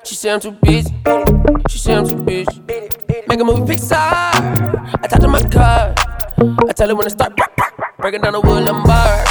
She 0.06 0.16
say 0.16 0.32
I'm 0.32 0.40
too 0.40 0.52
busy. 0.52 0.94
She 1.70 1.78
say 1.78 1.94
I'm 1.94 2.08
too 2.08 2.16
busy. 2.16 2.62
Make 3.28 3.40
a 3.40 3.44
movie 3.44 3.74
Pixar. 3.74 3.98
I 3.98 5.08
talk 5.08 5.20
to 5.20 5.28
my 5.28 5.42
car. 5.44 5.94
I 6.68 6.74
tell 6.74 6.88
her 6.88 6.96
when 6.96 7.04
to 7.06 7.10
start. 7.10 7.34
Breaking 8.00 8.22
down 8.22 8.34
the 8.34 8.42
Woodland 8.42 8.86
bar. 8.86 9.26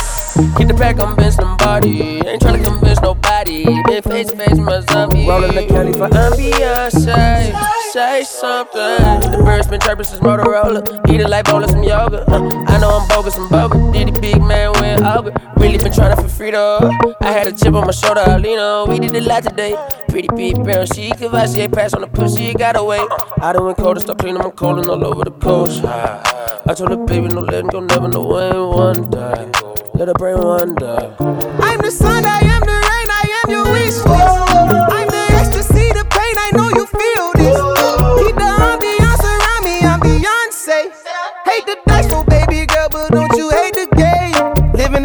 Get 0.58 0.68
the 0.68 0.74
pack, 0.74 1.00
I'm 1.00 1.16
Vince 1.16 1.38
Lombardi. 1.38 2.20
Ain't 2.26 2.42
tryna 2.42 2.62
convince 2.62 3.00
nobody. 3.00 3.64
Been 3.64 4.02
face 4.02 4.30
to 4.30 4.36
face 4.36 4.50
with 4.50 4.58
my 4.58 4.80
zombie. 4.80 5.26
Rolling 5.26 5.54
the 5.54 5.66
Cali 5.66 5.92
for 5.92 6.08
ambiance. 6.08 7.08
Eh. 7.08 7.75
Say 7.96 8.24
something. 8.24 9.30
The 9.30 9.40
birds 9.42 9.68
been 9.68 9.80
chirping 9.80 10.04
since 10.04 10.20
Motorola. 10.20 10.84
Eat 11.10 11.22
it 11.22 11.30
like 11.30 11.46
bowling 11.46 11.70
some 11.70 11.82
yoga. 11.82 12.30
Uh, 12.30 12.64
I 12.68 12.76
know 12.76 12.90
I'm 12.90 13.08
bogus 13.08 13.38
and 13.38 13.48
bogus. 13.48 13.80
Did 13.90 14.14
the 14.14 14.20
big 14.20 14.42
man 14.42 14.72
win 14.74 15.02
ogre. 15.02 15.32
Really 15.56 15.78
been 15.78 15.94
trying 15.94 16.14
to 16.14 16.28
free 16.28 16.50
though. 16.50 16.92
I 17.22 17.32
had 17.32 17.46
a 17.46 17.52
chip 17.52 17.72
on 17.72 17.86
my 17.86 17.92
shoulder, 17.92 18.20
I 18.20 18.36
lean 18.36 18.58
on. 18.58 18.90
We 18.90 18.98
did 18.98 19.16
a 19.16 19.22
lot 19.22 19.44
today. 19.44 19.74
Pretty 20.10 20.28
big 20.36 20.62
brown 20.62 20.84
she 20.88 21.08
Cavassier 21.12 21.72
pass 21.72 21.94
on 21.94 22.02
the 22.02 22.06
pussy, 22.06 22.48
it 22.48 22.58
got 22.58 22.76
away. 22.76 23.00
I 23.40 23.54
done 23.54 23.64
went 23.64 23.78
cold 23.78 23.96
to 23.96 24.02
start 24.02 24.18
cleaning, 24.18 24.42
I'm 24.42 24.50
calling 24.50 24.90
all 24.90 25.02
over 25.02 25.24
the 25.24 25.30
coast. 25.30 25.82
I 25.82 26.74
told 26.74 26.90
the 26.90 26.98
baby, 26.98 27.28
no 27.28 27.40
letting 27.40 27.70
go, 27.70 27.80
never 27.80 28.08
know 28.08 28.26
when 28.26 28.58
one 28.76 29.10
die. 29.10 29.50
Let 29.94 30.08
her 30.08 30.14
brain 30.18 30.36
wonder. 30.36 31.16
I'm 31.18 31.80
the 31.80 31.90
sun, 31.90 32.26
I 32.26 32.40
am 32.40 32.60
the 32.60 32.76
rain, 32.76 33.08
I 33.10 33.42
am 33.42 33.50
your 33.50 33.72
wish 33.72 34.85
the 41.66 41.76
dice, 41.86 42.08
so 42.08 42.22
baby 42.24 42.64
girl, 42.66 42.88
but 42.90 43.10
don't 43.10 43.36
you 43.36 43.45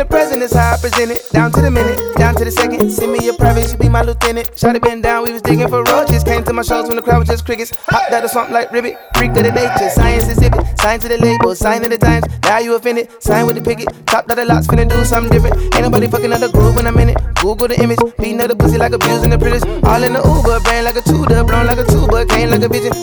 just 0.09 0.55
how 0.55 0.73
I 0.73 0.77
present 0.77 1.11
it. 1.11 1.29
Down 1.31 1.51
to 1.51 1.61
the 1.61 1.69
minute, 1.69 1.99
down 2.17 2.35
to 2.35 2.45
the 2.45 2.51
second. 2.51 2.89
Send 2.89 3.13
me 3.13 3.23
your 3.23 3.35
private, 3.35 3.71
you 3.71 3.77
be 3.77 3.89
my 3.89 4.01
lieutenant. 4.01 4.57
Shot 4.57 4.75
it 4.75 4.81
been 4.81 5.01
down, 5.01 5.23
we 5.23 5.31
was 5.31 5.41
digging 5.41 5.67
for 5.67 5.83
roaches. 5.83 6.23
Came 6.23 6.43
to 6.43 6.53
my 6.53 6.63
shows 6.63 6.87
when 6.87 6.95
the 6.95 7.01
crowd 7.01 7.19
was 7.19 7.27
just 7.27 7.45
crickets. 7.45 7.71
Hopped 7.87 8.11
out 8.11 8.23
of 8.23 8.31
something 8.31 8.53
like 8.53 8.71
ribbit. 8.71 8.97
Freak 9.15 9.31
of 9.31 9.43
the 9.43 9.51
nature, 9.51 9.89
science 9.89 10.27
exhibit. 10.27 10.61
Sign 10.79 10.99
to 10.99 11.07
the 11.07 11.17
label, 11.17 11.55
sign 11.55 11.83
of 11.83 11.89
the 11.91 11.97
times. 11.97 12.25
Now 12.43 12.59
you 12.59 12.75
offended. 12.75 13.09
Sign 13.21 13.45
with 13.45 13.55
the 13.55 13.61
picket. 13.61 13.87
Top 14.07 14.29
of 14.29 14.35
the 14.35 14.45
lots, 14.45 14.67
finna 14.67 14.89
do 14.89 15.03
something 15.05 15.31
different. 15.31 15.55
Ain't 15.75 15.83
nobody 15.83 16.07
fucking 16.07 16.33
up 16.33 16.39
the 16.39 16.49
groove 16.49 16.75
when 16.75 16.87
I'm 16.87 16.97
in 16.97 17.09
it. 17.09 17.17
Google 17.35 17.67
the 17.67 17.79
image. 17.81 17.99
Beating 18.17 18.41
up 18.41 18.49
the 18.49 18.55
pussy 18.55 18.77
like 18.77 18.93
abusing 18.93 19.29
the 19.29 19.37
British. 19.37 19.63
All 19.83 20.01
in 20.01 20.13
the 20.13 20.21
Uber, 20.21 20.59
brain 20.61 20.83
like 20.83 20.95
a 20.95 21.01
tutor. 21.01 21.43
Blown 21.43 21.67
like 21.67 21.77
a 21.77 21.85
tuba, 21.85 22.25
came 22.25 22.49
like 22.49 22.63
a 22.63 22.69
vision. 22.69 22.93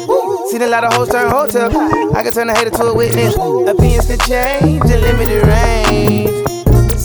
Seen 0.51 0.63
a 0.63 0.67
lot 0.67 0.85
of 0.85 0.93
hoes 0.93 1.09
turn 1.09 1.31
hotel. 1.31 1.71
I 2.17 2.23
can 2.23 2.33
turn 2.33 2.49
a 2.49 2.55
hater 2.55 2.71
to 2.71 2.85
a 2.85 2.95
witness. 2.95 3.35
Opinions 3.37 4.07
can 4.07 4.19
change 4.27 4.85
in 4.91 5.01
limited 5.01 5.47
range. 5.47 6.48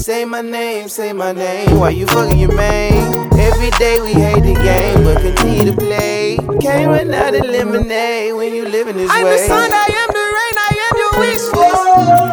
Say 0.03 0.25
my 0.25 0.41
name, 0.41 0.89
say 0.89 1.13
my 1.13 1.31
name. 1.31 1.79
Why 1.79 1.91
you 1.91 2.05
fucking 2.07 2.37
your 2.37 2.53
man? 2.53 3.31
Every 3.39 3.69
day 3.79 4.01
we 4.01 4.11
hate 4.11 4.43
the 4.43 4.53
game, 4.53 5.01
but 5.05 5.21
continue 5.21 5.71
to 5.71 5.77
play. 5.77 6.35
Can't 6.59 6.91
run 6.91 7.13
out 7.13 7.33
of 7.33 7.45
lemonade 7.45 8.33
when 8.35 8.53
you 8.53 8.65
living 8.65 8.97
this 8.97 9.09
I'm 9.09 9.23
way. 9.23 9.31
the 9.31 9.47
sun, 9.47 9.71
I 9.71 9.87
am 10.01 10.09
the 10.11 10.25
rain, 10.35 10.55
I 10.59 10.71
am 10.87 10.93
your 10.99 11.13
wish 11.21 11.45
list. 11.55 11.83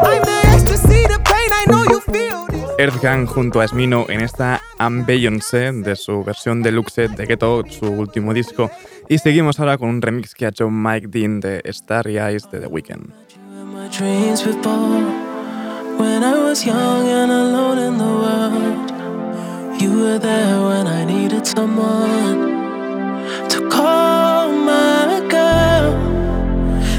I'm 0.02 0.22
the 0.24 0.40
ecstasy, 0.48 1.02
the 1.06 1.20
pain, 1.22 1.50
I 1.52 1.64
know 1.70 1.84
you 1.84 2.00
feel 2.00 2.44
this. 2.48 2.64
Earthgang 2.80 3.26
junto 3.26 3.60
a 3.60 3.68
Smino 3.68 4.04
en 4.08 4.22
esta 4.22 4.60
I'm 4.80 5.06
Beyoncé 5.06 5.70
de 5.70 5.94
su 5.94 6.24
versión 6.24 6.64
deluxe 6.64 7.06
de 7.06 7.24
Ghetto, 7.24 7.62
su 7.70 7.86
último 7.86 8.34
disco. 8.34 8.68
Y 9.08 9.18
seguimos 9.18 9.60
ahora 9.60 9.78
con 9.78 9.90
un 9.90 10.02
remix 10.02 10.34
que 10.34 10.46
ha 10.46 10.48
hecho 10.48 10.68
Mike 10.70 11.06
Dean 11.08 11.38
de 11.38 11.62
Starry 11.72 12.18
Eyes 12.18 12.50
de 12.50 12.58
The 12.58 12.66
Weeknd. 12.66 13.12
When 16.00 16.24
I 16.24 16.36
was 16.46 16.64
young 16.64 17.06
and 17.08 17.30
alone 17.30 17.78
in 17.78 17.98
the 17.98 18.12
world. 18.22 18.86
You 19.82 19.90
were 20.02 20.18
there 20.18 20.58
when 20.68 20.86
I 20.86 21.04
needed 21.04 21.46
someone 21.46 22.40
to 23.52 23.58
call 23.68 24.50
my 24.50 25.20
girl. 25.36 25.92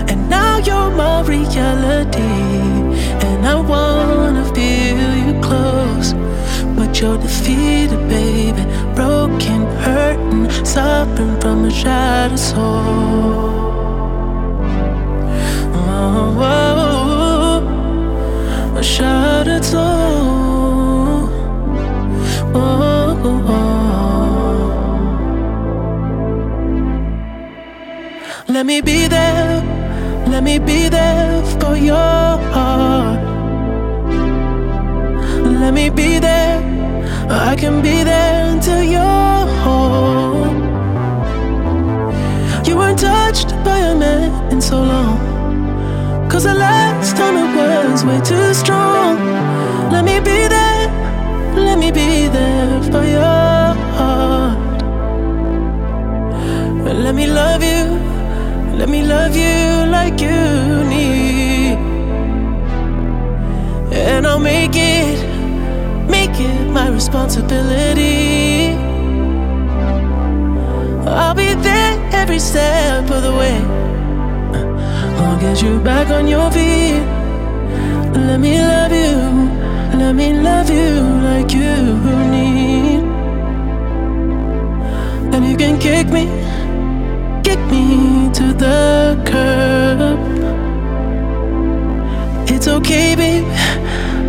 And 0.10 0.30
now 0.30 0.58
you're 0.68 0.92
my 0.92 1.18
reality, 1.24 2.38
and 3.28 3.40
I 3.54 3.56
wanna 3.74 4.46
feel 4.54 5.10
you 5.26 5.34
close. 5.48 6.10
But 6.78 6.90
you're 7.00 7.18
defeated, 7.18 8.02
baby, 8.08 8.64
broken, 8.94 9.62
hurting, 9.86 10.44
suffering 10.64 11.36
from 11.42 11.66
a 11.66 11.72
shattered 11.72 12.38
soul. 12.38 13.42
Oh, 15.74 16.38
oh, 16.50 16.71
oh, 19.74 21.30
oh, 22.56 23.48
oh. 23.48 24.04
Let 28.48 28.66
me 28.66 28.82
be 28.82 29.08
there, 29.08 29.62
let 30.28 30.44
me 30.44 30.58
be 30.60 30.90
there 30.90 31.44
for 31.60 31.76
your 31.76 31.96
heart. 31.96 33.20
Let 35.62 35.74
me 35.74 35.90
be 35.90 36.20
there, 36.20 36.60
I 37.30 37.56
can 37.56 37.82
be 37.82 38.04
there 38.04 38.52
until 38.52 38.82
you're 38.84 39.48
home. 39.64 40.64
You 42.66 42.78
weren't 42.78 43.00
touched 43.00 43.50
by 43.64 43.78
a 43.78 43.96
man 43.96 44.52
in 44.52 44.60
so 44.62 44.82
long. 44.82 45.31
Cause 46.32 46.46
the 46.46 46.54
last 46.54 47.18
time 47.18 47.36
it 47.36 47.58
was 47.58 48.06
way 48.06 48.22
too 48.22 48.54
strong. 48.54 49.20
Let 49.92 50.06
me 50.06 50.22
be 50.22 50.48
there, 50.48 50.88
let 51.58 51.78
me 51.78 51.92
be 51.92 52.30
there 52.30 52.82
for 52.84 53.04
your 53.04 53.76
heart. 53.98 54.58
Let 56.86 57.16
me 57.16 57.28
love 57.28 57.62
you, 57.62 57.84
let 58.78 58.88
me 58.88 59.04
love 59.04 59.36
you 59.36 59.92
like 59.92 60.22
you 60.22 60.86
need. 60.88 61.78
And 63.92 64.26
I'll 64.26 64.40
make 64.40 64.72
it, 64.74 65.20
make 66.10 66.40
it 66.40 66.70
my 66.70 66.88
responsibility. 66.88 68.78
I'll 71.06 71.36
be 71.36 71.56
there 71.56 72.10
every 72.14 72.40
step 72.40 73.10
of 73.10 73.22
the 73.22 73.34
way. 73.34 73.81
Get 75.42 75.64
you 75.64 75.80
back 75.80 76.12
on 76.12 76.28
your 76.28 76.52
feet. 76.52 77.02
Let 78.14 78.40
me 78.40 78.60
love 78.60 78.92
you, 78.92 79.18
let 79.98 80.14
me 80.14 80.34
love 80.34 80.70
you 80.70 81.02
like 81.30 81.52
you 81.52 81.98
need. 82.30 83.02
And 85.34 85.44
you 85.44 85.58
can 85.58 85.80
kick 85.80 86.10
me, 86.10 86.26
kick 87.44 87.60
me 87.72 88.30
to 88.34 88.54
the 88.54 89.20
curb. 89.26 90.20
It's 92.48 92.68
okay, 92.68 93.16
babe. 93.16 93.48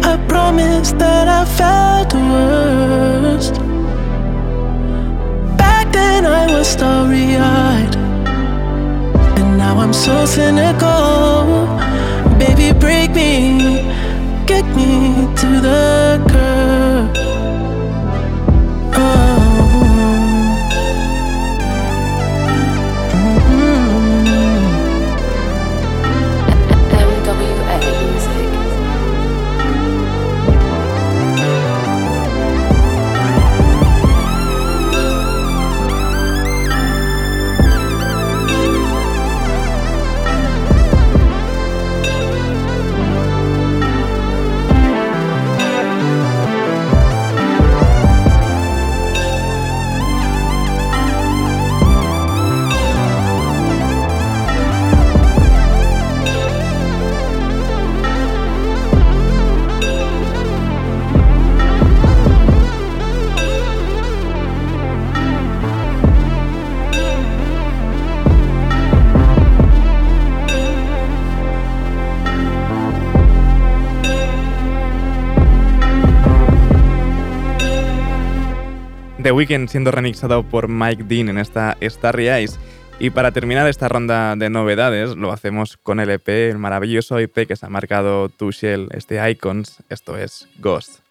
I 0.02 0.16
promise 0.26 0.92
that 0.92 1.28
I 1.28 1.44
felt 1.44 2.08
the 2.08 2.22
worst. 2.32 3.54
Back 5.58 5.92
then 5.92 6.24
I 6.24 6.46
was 6.46 6.68
starry 6.68 7.36
eyed. 7.36 8.01
Now 9.72 9.78
I'm 9.78 9.94
so 9.94 10.26
cynical. 10.26 11.66
Baby, 12.38 12.78
break 12.78 13.12
me, 13.12 13.80
get 14.44 14.66
me 14.76 15.32
to 15.36 15.60
the 15.66 16.22
curb. 16.28 17.31
The 79.42 79.54
Weeknd 79.54 79.68
siendo 79.68 79.90
remixado 79.90 80.44
por 80.44 80.68
Mike 80.68 81.04
Dean 81.08 81.28
en 81.28 81.38
esta 81.38 81.76
Starry 81.82 82.28
Eyes. 82.28 82.60
Y 83.00 83.10
para 83.10 83.32
terminar 83.32 83.66
esta 83.68 83.88
ronda 83.88 84.36
de 84.36 84.50
novedades, 84.50 85.16
lo 85.16 85.32
hacemos 85.32 85.76
con 85.78 85.98
el 85.98 86.10
EP, 86.10 86.28
el 86.28 86.58
maravilloso 86.58 87.18
EP 87.18 87.48
que 87.48 87.56
se 87.56 87.66
ha 87.66 87.68
marcado 87.68 88.28
Tushel, 88.28 88.88
este 88.92 89.18
Icons, 89.30 89.82
esto 89.88 90.16
es 90.16 90.48
Ghost. 90.58 91.01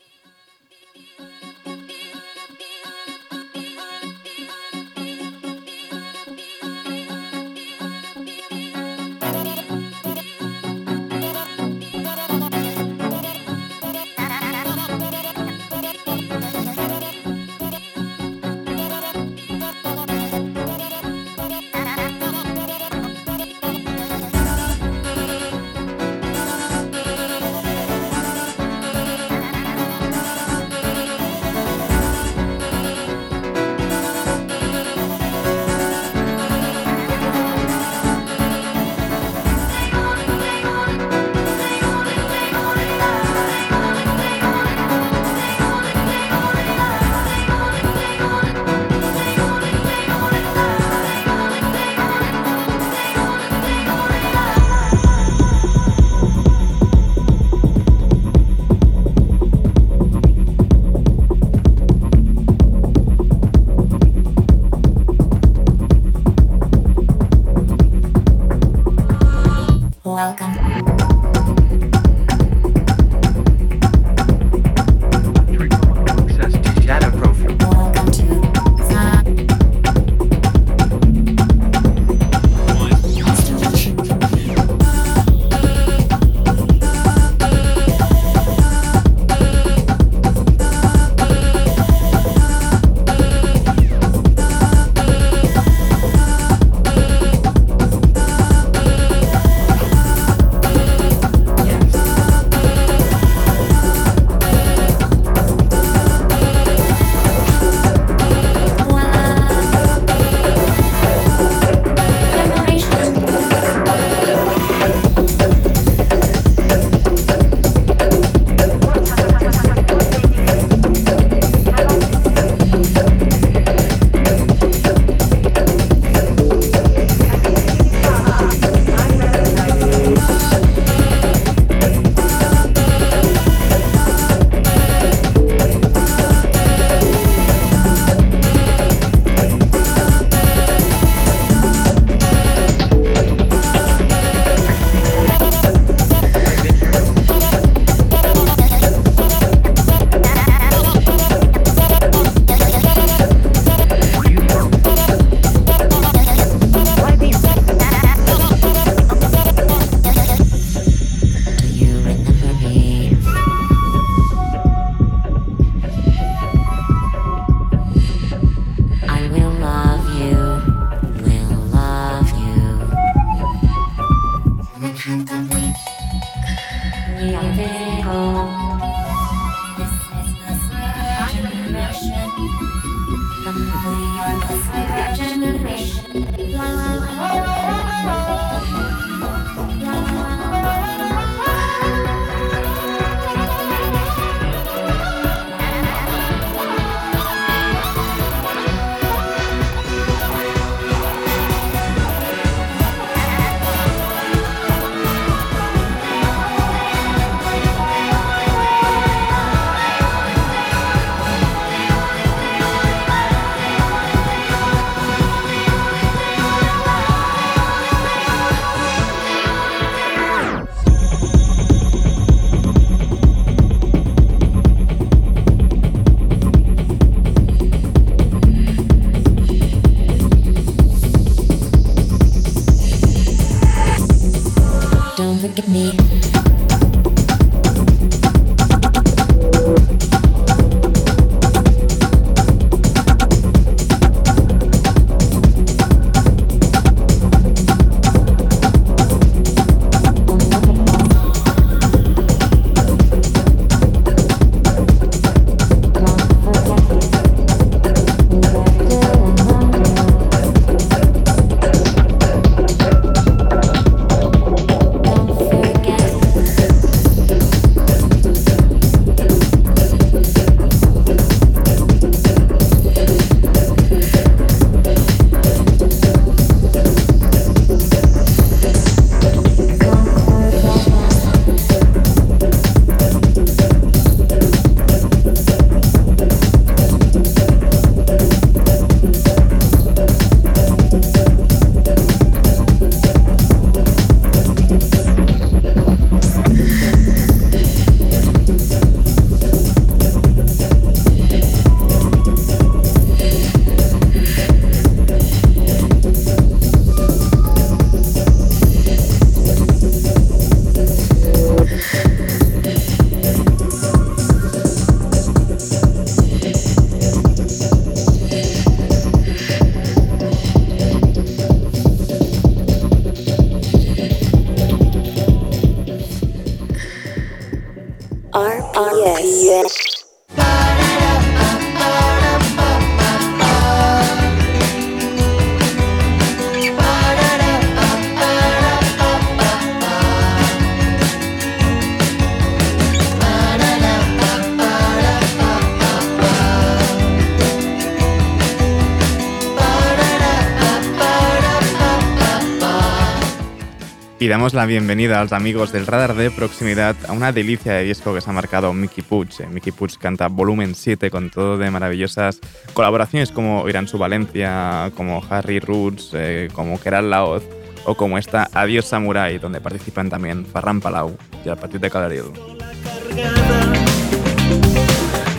Y 354.21 354.27
damos 354.27 354.53
la 354.53 354.67
bienvenida 354.67 355.19
a 355.19 355.23
los 355.23 355.33
amigos 355.33 355.71
del 355.71 355.87
radar 355.87 356.13
de 356.13 356.29
proximidad 356.29 356.95
a 357.07 357.11
una 357.11 357.31
delicia 357.31 357.73
de 357.73 357.83
disco 357.83 358.13
que 358.13 358.21
se 358.21 358.29
ha 358.29 358.33
marcado 358.33 358.71
Mickey 358.71 359.03
Puig. 359.03 359.29
Eh, 359.39 359.47
Mickey 359.47 359.71
Puig 359.71 359.97
canta 359.97 360.27
volumen 360.27 360.75
7 360.75 361.09
con 361.09 361.31
todo 361.31 361.57
de 361.57 361.71
maravillosas 361.71 362.39
colaboraciones 362.73 363.31
como 363.31 363.67
Irán 363.67 363.87
Su 363.87 363.97
Valencia, 363.97 364.91
como 364.95 365.23
Harry 365.27 365.59
Roots, 365.59 366.11
eh, 366.13 366.49
como 366.53 366.79
Keral 366.79 367.09
Laoz 367.09 367.43
o 367.85 367.95
como 367.95 368.19
esta 368.19 368.47
Adiós 368.53 368.85
Samurai, 368.85 369.39
donde 369.39 369.59
participan 369.59 370.11
también 370.11 370.45
Farran 370.45 370.81
Palau 370.81 371.17
y 371.43 371.49
el 371.49 371.57
Partido 371.57 371.79
de 371.79 371.89
Calarido. 371.89 372.31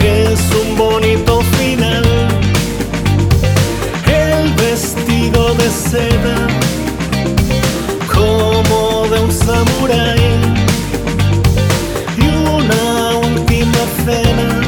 Es 0.00 0.40
un 0.60 0.76
bonito 0.76 1.40
final, 1.40 2.04
el 4.08 4.52
vestido 4.54 5.54
de 5.54 5.70
seda 5.70 6.48
como 8.12 8.61
l'amor 9.02 9.08
d'un 9.08 9.30
samurai. 9.30 10.20
I 12.18 12.28
una 12.46 13.18
última 13.18 13.86
cena. 14.04 14.61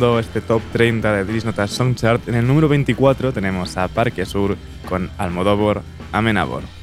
Repasando 0.00 0.18
este 0.18 0.40
top 0.40 0.62
30 0.72 1.12
de 1.12 1.24
Dries 1.24 1.44
Notas 1.44 1.70
Song 1.70 1.94
Chart. 1.94 2.26
En 2.28 2.34
el 2.34 2.46
número 2.46 2.68
24 2.68 3.32
tenemos 3.32 3.76
a 3.76 3.86
Parque 3.88 4.24
Sur 4.24 4.56
con 4.88 5.10
Almodóvar 5.18 5.82
Amenábor. 6.12 6.79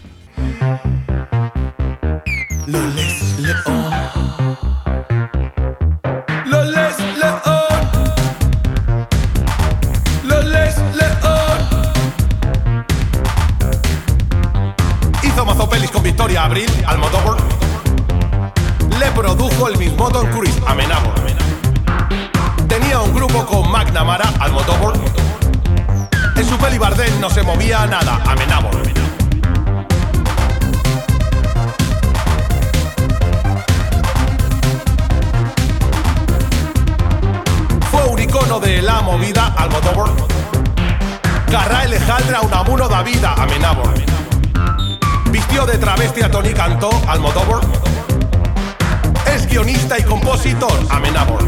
Y 49.65 50.03
compositor, 50.03 50.71
Amenábor. 50.91 51.43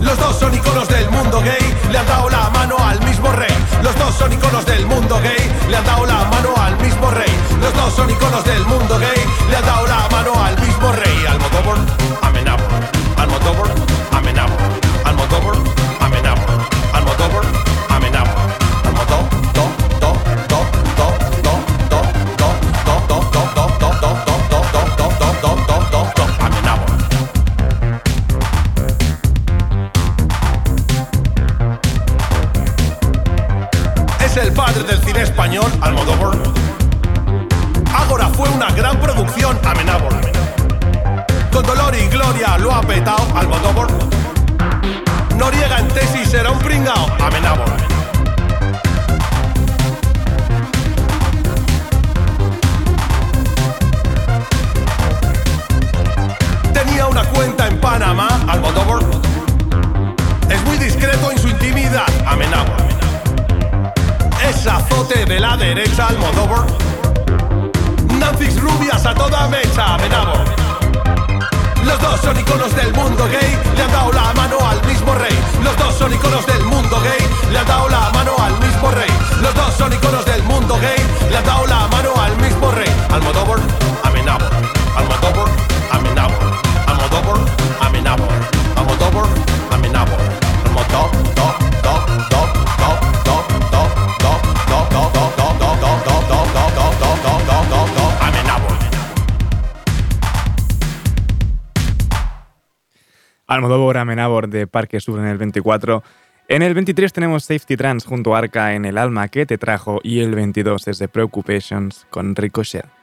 Los 0.00 0.18
dos 0.20 0.38
son 0.38 0.54
iconos 0.54 0.88
del 0.88 1.10
mundo 1.10 1.40
gay, 1.40 1.76
le 1.90 1.98
han 1.98 2.06
dado 2.06 2.30
la 2.30 2.48
mano 2.50 2.76
al 2.78 3.00
mismo 3.02 3.32
rey. 3.32 3.52
Los 3.82 3.98
dos 3.98 4.14
son 4.14 4.32
iconos 4.32 4.64
del 4.66 4.86
mundo 4.86 5.20
gay, 5.20 5.50
le 5.68 5.76
han 5.76 5.84
dado 5.84 6.06
la 6.06 6.24
mano 6.26 6.54
al 6.56 6.78
mismo 6.78 7.10
rey. 7.10 7.32
Los 7.60 7.74
dos 7.74 7.92
son 7.94 8.08
iconos 8.08 8.44
del 8.44 8.64
mundo 8.66 9.00
gay, 9.00 9.26
le 9.50 9.56
han 9.56 9.66
dado 9.66 9.86
la 9.88 10.08
mano 10.10 10.32
al 10.44 10.60
mismo 10.60 10.92
rey. 10.92 11.26
Almodóvar, 11.28 11.78
Amenábor. 12.22 12.68
Almodóvar, 13.16 13.70
Amenábor. 14.12 14.58
Almodóvar, 15.04 15.56
Amenábor. 16.00 16.50
Almodóvar, 16.94 17.44
Amenábor. 17.88 18.19
Español, 35.60 35.82
Almodóvar. 35.82 36.19
Parque 104.66 105.00
Sur 105.00 105.18
en 105.18 105.26
el 105.26 105.38
24. 105.38 106.02
En 106.48 106.62
el 106.62 106.74
23 106.74 107.12
tenemos 107.12 107.44
Safety 107.44 107.76
Trans 107.76 108.04
junto 108.04 108.34
a 108.34 108.38
Arca 108.38 108.74
en 108.74 108.84
El 108.84 108.98
Alma 108.98 109.28
que 109.28 109.46
te 109.46 109.58
trajo 109.58 110.00
y 110.02 110.20
el 110.20 110.34
22 110.34 110.88
es 110.88 110.98
de 110.98 111.08
Preoccupations 111.08 112.06
con 112.10 112.34
Ricochet. 112.34 112.99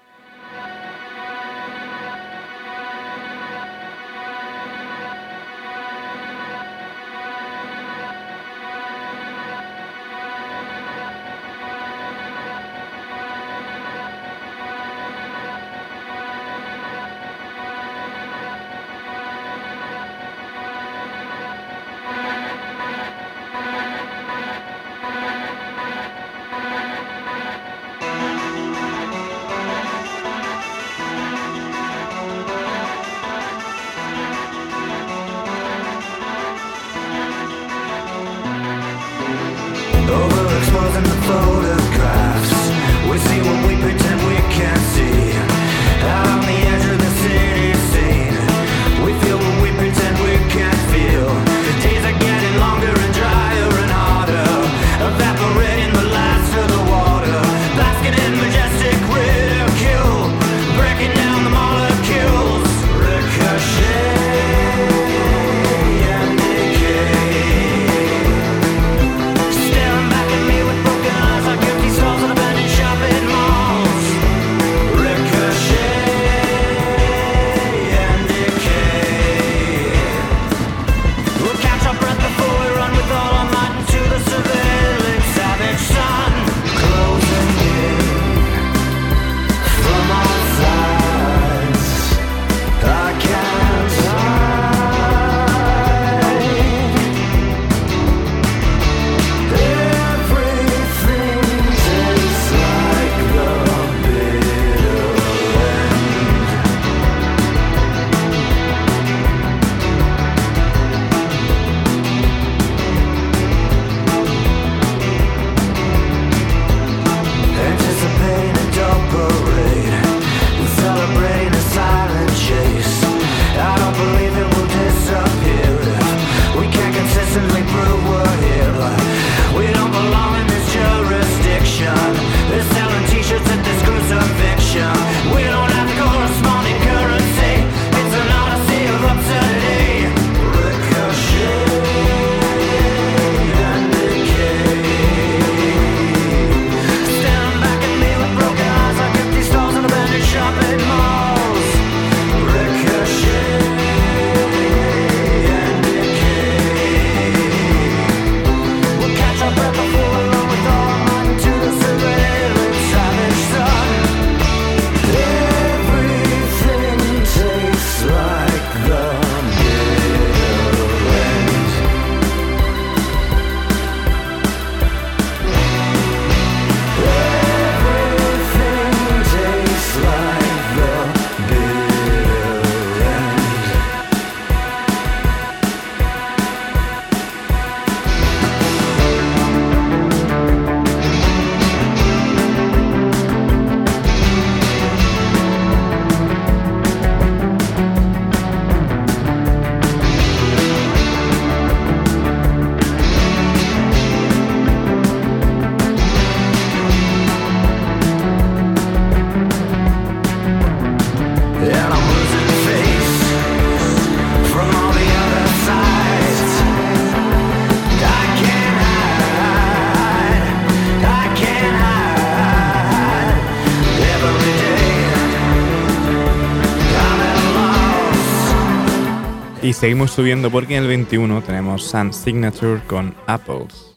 Y 229.61 229.73
seguimos 229.73 230.11
subiendo 230.11 230.51
porque 230.51 230.75
en 230.75 230.83
el 230.83 230.87
21 230.89 231.41
tenemos 231.41 231.83
Sun 231.83 232.13
Signature 232.13 232.81
con 232.87 233.15
Apples. 233.25 233.96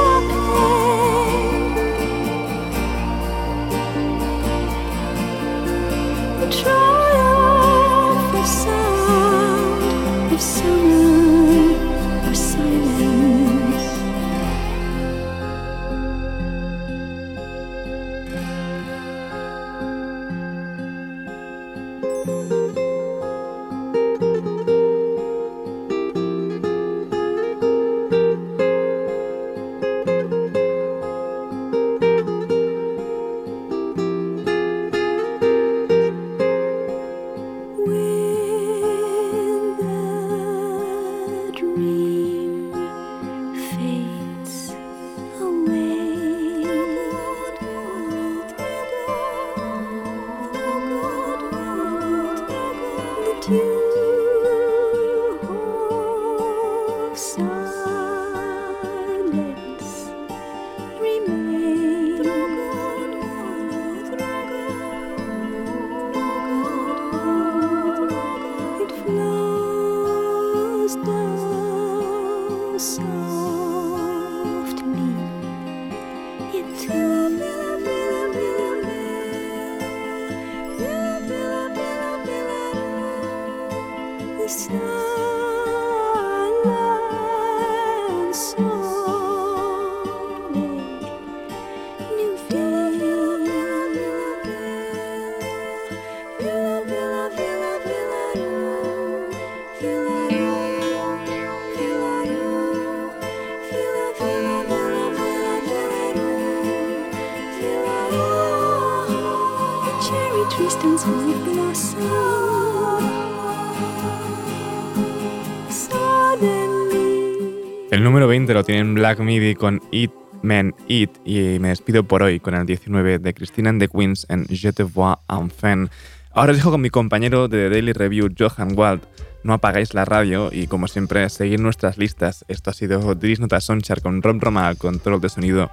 20 118.31 118.53
lo 118.53 118.63
tienen 118.63 118.93
Black 118.93 119.19
Midi 119.19 119.55
con 119.55 119.81
Eat 119.91 120.11
Men 120.41 120.73
Eat 120.87 121.09
y 121.25 121.59
me 121.59 121.67
despido 121.67 122.05
por 122.05 122.23
hoy 122.23 122.39
con 122.39 122.55
el 122.55 122.65
19 122.65 123.19
de 123.19 123.33
Christina 123.33 123.71
and 123.71 123.81
the 123.81 123.89
Queens 123.89 124.25
en 124.29 124.45
Je 124.47 124.71
te 124.71 124.83
vois 124.83 125.17
enfin. 125.27 125.89
Ahora 126.33 126.53
os 126.53 126.57
dejo 126.57 126.71
con 126.71 126.79
mi 126.79 126.89
compañero 126.89 127.49
de 127.49 127.67
The 127.67 127.69
Daily 127.69 127.91
Review, 127.91 128.29
Johan 128.39 128.77
Wald. 128.77 129.01
No 129.43 129.51
apagáis 129.51 129.93
la 129.93 130.05
radio 130.05 130.49
y 130.49 130.67
como 130.67 130.87
siempre, 130.87 131.29
seguid 131.29 131.59
nuestras 131.59 131.97
listas. 131.97 132.45
Esto 132.47 132.69
ha 132.69 132.73
sido 132.73 133.15
Dries 133.15 133.41
Nota 133.41 133.59
Sonchar 133.59 134.01
con 134.01 134.21
Rom 134.21 134.39
Roma 134.39 134.73
control 134.75 135.19
de 135.19 135.27
sonido. 135.27 135.69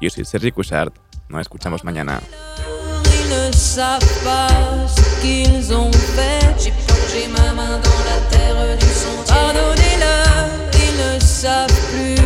Yo 0.00 0.10
soy 0.10 0.24
Sergi 0.24 0.50
Cushart. 0.50 0.92
Nos 1.28 1.42
escuchamos 1.42 1.84
mañana. 1.84 2.20
Ne 9.54 9.79
savent 11.40 11.72
plus 11.90 12.19